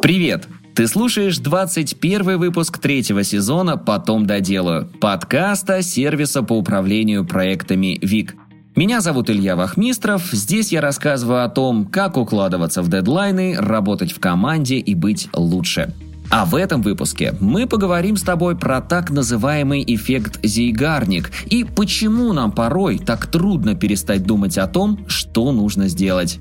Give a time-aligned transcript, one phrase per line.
[0.00, 0.46] Привет!
[0.76, 8.36] Ты слушаешь 21 выпуск третьего сезона «Потом доделаю» подкаста сервиса по управлению проектами ВИК.
[8.76, 10.22] Меня зовут Илья Вахмистров.
[10.30, 15.92] Здесь я рассказываю о том, как укладываться в дедлайны, работать в команде и быть лучше.
[16.30, 22.32] А в этом выпуске мы поговорим с тобой про так называемый эффект Зейгарник и почему
[22.32, 26.38] нам порой так трудно перестать думать о том, что нужно сделать.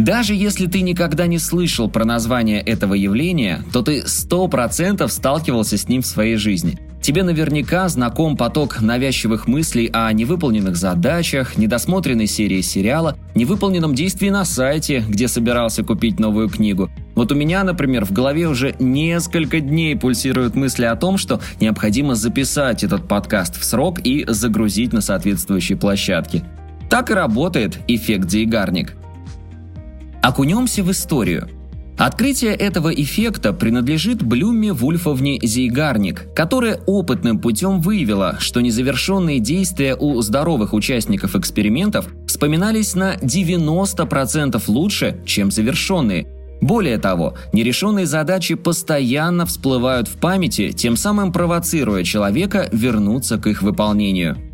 [0.00, 5.88] Даже если ты никогда не слышал про название этого явления, то ты 100% сталкивался с
[5.88, 6.78] ним в своей жизни.
[7.02, 14.46] Тебе наверняка знаком поток навязчивых мыслей о невыполненных задачах, недосмотренной серии сериала, невыполненном действии на
[14.46, 16.88] сайте, где собирался купить новую книгу.
[17.14, 22.14] Вот у меня, например, в голове уже несколько дней пульсируют мысли о том, что необходимо
[22.14, 26.42] записать этот подкаст в срок и загрузить на соответствующей площадке.
[26.88, 28.96] Так и работает эффект Зейгарник.
[30.22, 31.48] Окунемся в историю.
[31.96, 40.20] Открытие этого эффекта принадлежит Блюме Вульфовне Зейгарник, которая опытным путем выявила, что незавершенные действия у
[40.20, 46.26] здоровых участников экспериментов вспоминались на 90% лучше, чем завершенные.
[46.60, 53.62] Более того, нерешенные задачи постоянно всплывают в памяти, тем самым провоцируя человека вернуться к их
[53.62, 54.49] выполнению.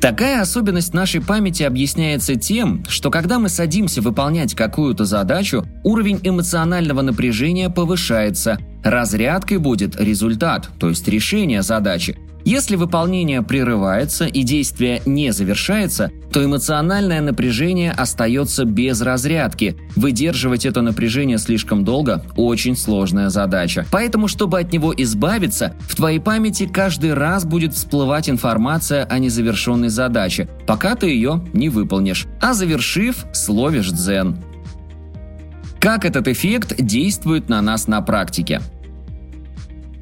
[0.00, 7.02] Такая особенность нашей памяти объясняется тем, что когда мы садимся выполнять какую-то задачу, уровень эмоционального
[7.02, 8.58] напряжения повышается.
[8.82, 16.44] Разрядкой будет результат, то есть решение задачи, если выполнение прерывается и действие не завершается, то
[16.44, 19.76] эмоциональное напряжение остается без разрядки.
[19.96, 23.86] Выдерживать это напряжение слишком долго– очень сложная задача.
[23.90, 29.88] Поэтому, чтобы от него избавиться, в твоей памяти каждый раз будет всплывать информация о незавершенной
[29.88, 32.26] задаче, пока ты ее не выполнишь.
[32.40, 34.38] А завершив, словишь дзен.
[35.80, 38.60] Как этот эффект действует на нас на практике?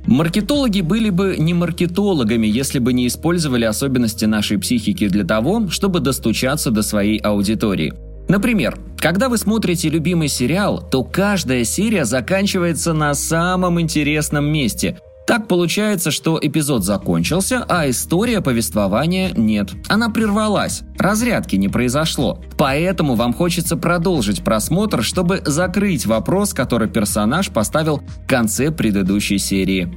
[0.09, 6.00] Маркетологи были бы не маркетологами, если бы не использовали особенности нашей психики для того, чтобы
[6.00, 7.93] достучаться до своей аудитории.
[8.27, 14.99] Например, когда вы смотрите любимый сериал, то каждая серия заканчивается на самом интересном месте.
[15.28, 19.69] Так получается, что эпизод закончился, а история повествования нет.
[19.87, 22.43] Она прервалась, разрядки не произошло.
[22.56, 29.94] Поэтому вам хочется продолжить просмотр, чтобы закрыть вопрос, который персонаж поставил в конце предыдущей серии.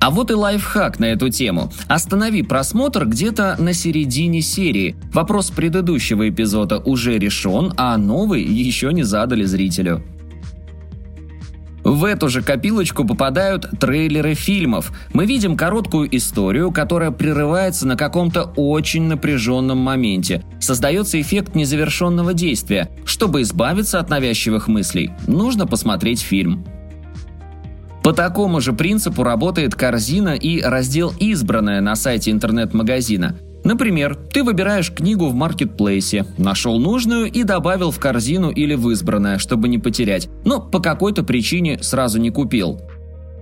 [0.00, 1.70] А вот и лайфхак на эту тему.
[1.86, 4.96] Останови просмотр где-то на середине серии.
[5.12, 10.02] Вопрос предыдущего эпизода уже решен, а новый еще не задали зрителю.
[11.96, 14.92] В эту же копилочку попадают трейлеры фильмов.
[15.14, 20.44] Мы видим короткую историю, которая прерывается на каком-то очень напряженном моменте.
[20.60, 22.90] Создается эффект незавершенного действия.
[23.06, 26.66] Чтобы избавиться от навязчивых мыслей, нужно посмотреть фильм.
[28.04, 33.36] По такому же принципу работает корзина и раздел «Избранное» на сайте интернет-магазина.
[33.66, 39.38] Например, ты выбираешь книгу в маркетплейсе, нашел нужную и добавил в корзину или в избранное,
[39.38, 42.80] чтобы не потерять, но по какой-то причине сразу не купил.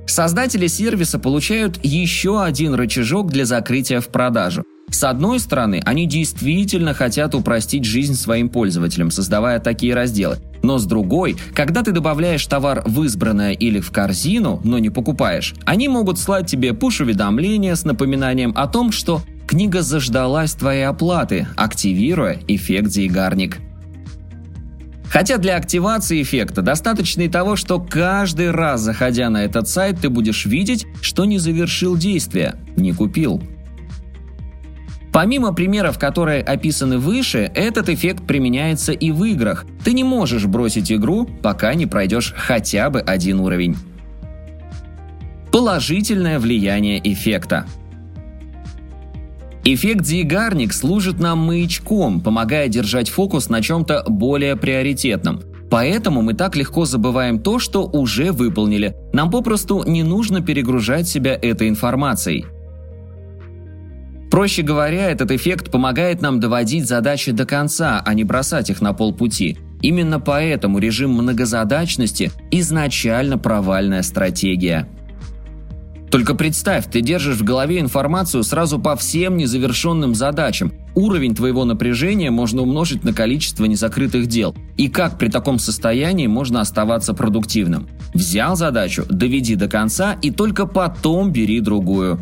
[0.06, 4.64] Создатели сервиса получают еще один рычажок для закрытия в продажу.
[4.88, 10.38] С одной стороны, они действительно хотят упростить жизнь своим пользователям, создавая такие разделы.
[10.62, 15.54] Но с другой, когда ты добавляешь товар в избранное или в корзину, но не покупаешь,
[15.66, 22.38] они могут слать тебе пуш-уведомления с напоминанием о том, что Книга заждалась твоей оплаты, активируя
[22.48, 23.58] эффект Зейгарник.
[25.10, 30.08] Хотя для активации эффекта достаточно и того, что каждый раз, заходя на этот сайт, ты
[30.08, 33.40] будешь видеть, что не завершил действие, не купил.
[35.12, 39.64] Помимо примеров, которые описаны выше, этот эффект применяется и в играх.
[39.84, 43.76] Ты не можешь бросить игру, пока не пройдешь хотя бы один уровень.
[45.52, 47.66] Положительное влияние эффекта–
[49.66, 55.40] Эффект Зигарник служит нам маячком, помогая держать фокус на чем-то более приоритетном.
[55.70, 58.94] Поэтому мы так легко забываем то, что уже выполнили.
[59.14, 62.44] Нам попросту не нужно перегружать себя этой информацией.
[64.30, 68.92] Проще говоря, этот эффект помогает нам доводить задачи до конца, а не бросать их на
[68.92, 69.56] полпути.
[69.80, 74.88] Именно поэтому режим многозадачности изначально провальная стратегия.
[76.14, 80.72] Только представь, ты держишь в голове информацию сразу по всем незавершенным задачам.
[80.94, 84.54] Уровень твоего напряжения можно умножить на количество незакрытых дел.
[84.76, 87.88] И как при таком состоянии можно оставаться продуктивным?
[88.14, 92.20] Взял задачу, доведи до конца и только потом бери другую.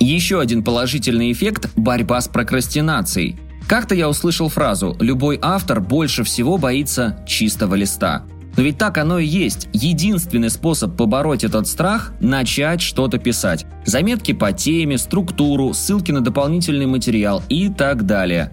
[0.00, 3.36] Еще один положительный эффект– борьба с прокрастинацией–
[3.68, 8.24] Как-то я услышал фразу «любой автор больше всего боится чистого листа».
[8.56, 9.68] Но ведь так оно и есть.
[9.72, 13.66] Единственный способ побороть этот страх– начать что-то писать.
[13.86, 18.50] Заметки по теме, структуру, ссылки на дополнительный материал и так далее.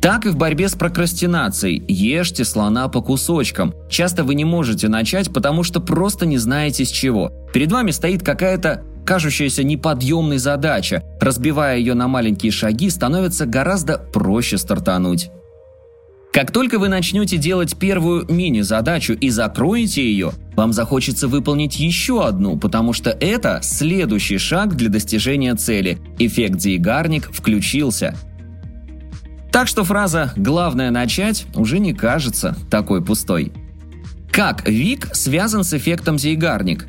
[0.00, 1.84] Так и в борьбе с прокрастинацией.
[1.88, 3.74] Ешьте слона по кусочкам.
[3.90, 7.32] Часто вы не можете начать, потому что просто не знаете с чего.
[7.52, 11.02] Перед вами стоит какая-то кажущаяся неподъемной задача.
[11.18, 15.30] Разбивая ее на маленькие шаги, становится гораздо проще стартануть.
[16.32, 22.58] Как только вы начнете делать первую мини-задачу и закроете ее, вам захочется выполнить еще одну,
[22.58, 25.98] потому что это следующий шаг для достижения цели.
[26.18, 28.14] Эффект Зейгарник включился.
[29.50, 33.52] Так что фраза «главное начать» уже не кажется такой пустой.
[34.30, 36.86] Как ВИК связан с эффектом Зейгарник?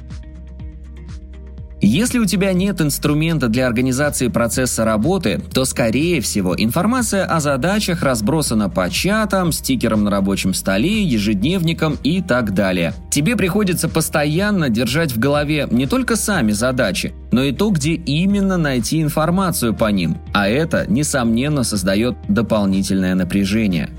[1.92, 8.04] Если у тебя нет инструмента для организации процесса работы, то, скорее всего, информация о задачах
[8.04, 12.94] разбросана по чатам, стикерам на рабочем столе, ежедневникам и так далее.
[13.10, 18.58] Тебе приходится постоянно держать в голове не только сами задачи, но и то, где именно
[18.58, 23.90] найти информацию по ним, а это, несомненно, создает дополнительное напряжение.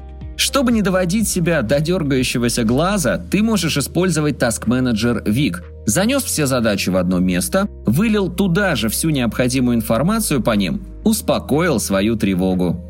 [0.41, 5.57] Чтобы не доводить себя до дергающегося глаза, ты можешь использовать Task Manager VIC.
[5.87, 11.81] Занес все задачи в одно место, вылил туда же всю необходимую информацию по ним, успокоил
[11.81, 12.85] свою тревогу.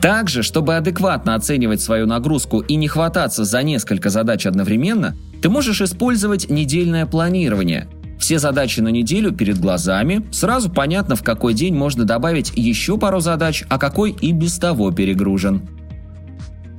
[0.00, 5.80] Также, чтобы адекватно оценивать свою нагрузку и не хвататься за несколько задач одновременно, ты можешь
[5.80, 7.88] использовать недельное планирование.
[8.18, 13.20] Все задачи на неделю перед глазами, сразу понятно, в какой день можно добавить еще пару
[13.20, 15.62] задач, а какой и без того перегружен.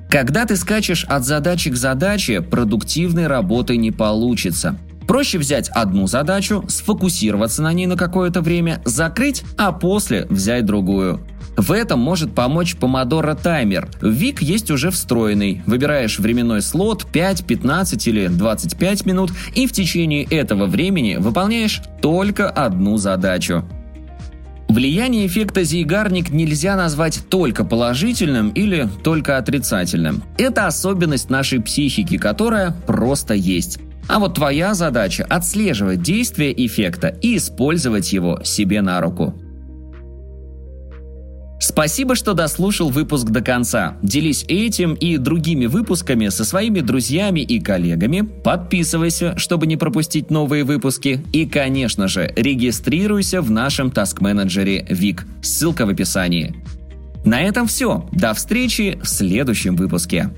[0.09, 4.77] Когда ты скачешь от задачи к задаче, продуктивной работы не получится.
[5.09, 11.21] Проще взять одну задачу, сфокусироваться на ней на какое-то время, закрыть, а после взять другую.
[11.57, 13.89] В этом может помочь Pomodoro таймер.
[14.01, 15.63] В Вик есть уже встроенный.
[15.65, 22.47] Выбираешь временной слот 5, 15 или 25 минут и в течение этого времени выполняешь только
[22.47, 23.65] одну задачу.
[24.67, 30.21] Влияние эффекта Зейгарник нельзя назвать только положительным или только отрицательным.
[30.37, 33.79] Это особенность нашей психики, которая просто есть.
[34.09, 39.35] А вот твоя задача– отслеживать действие эффекта и использовать его себе на руку.
[41.61, 43.97] Спасибо, что дослушал выпуск до конца.
[44.01, 48.21] Делись этим и другими выпусками со своими друзьями и коллегами.
[48.21, 51.23] Подписывайся, чтобы не пропустить новые выпуски.
[51.31, 55.27] И, конечно же, регистрируйся в нашем таск-менеджере ВИК.
[55.43, 56.55] Ссылка в описании.
[57.25, 58.09] На этом все.
[58.11, 60.31] До встречи в следующем выпуске.